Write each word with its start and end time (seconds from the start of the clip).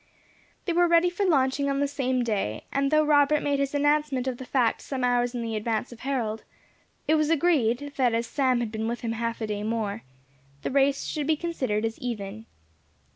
They 0.65 0.73
were 0.73 0.87
ready 0.87 1.11
for 1.11 1.27
launching 1.27 1.69
on 1.69 1.79
the 1.79 1.87
same 1.87 2.23
day; 2.23 2.63
and 2.73 2.89
though 2.89 3.03
Robert 3.05 3.43
made 3.43 3.59
his 3.59 3.75
announcement 3.75 4.25
of 4.27 4.39
the 4.39 4.47
fact 4.47 4.81
some 4.81 5.03
hours 5.03 5.35
in 5.35 5.43
the 5.43 5.55
advance 5.55 5.91
of 5.91 5.99
Harold, 5.99 6.43
it 7.07 7.13
was 7.13 7.29
agreed, 7.29 7.93
that 7.97 8.15
as 8.15 8.25
Sam 8.25 8.61
had 8.61 8.71
been 8.71 8.87
with 8.87 9.01
him 9.01 9.11
half 9.11 9.41
a 9.41 9.45
day 9.45 9.61
more, 9.61 10.01
the 10.63 10.71
race 10.71 11.05
should 11.05 11.27
be 11.27 11.37
considered 11.37 11.85
as 11.85 11.99
even. 11.99 12.47